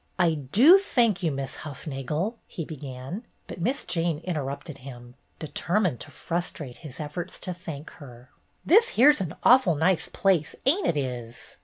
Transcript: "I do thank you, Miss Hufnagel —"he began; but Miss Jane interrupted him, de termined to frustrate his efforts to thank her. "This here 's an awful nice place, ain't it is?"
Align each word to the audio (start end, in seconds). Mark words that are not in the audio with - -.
"I 0.17 0.33
do 0.33 0.79
thank 0.79 1.21
you, 1.21 1.31
Miss 1.31 1.57
Hufnagel 1.57 2.33
—"he 2.57 2.65
began; 2.65 3.23
but 3.45 3.61
Miss 3.61 3.85
Jane 3.85 4.17
interrupted 4.23 4.79
him, 4.79 5.13
de 5.37 5.45
termined 5.45 5.99
to 5.99 6.09
frustrate 6.09 6.77
his 6.77 6.99
efforts 6.99 7.37
to 7.41 7.53
thank 7.53 7.91
her. 8.01 8.31
"This 8.65 8.89
here 8.97 9.13
's 9.13 9.21
an 9.21 9.35
awful 9.43 9.75
nice 9.75 10.09
place, 10.11 10.55
ain't 10.65 10.87
it 10.87 10.97
is?" 10.97 11.57